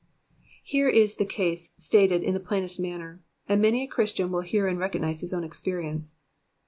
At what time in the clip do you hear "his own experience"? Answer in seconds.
5.21-6.17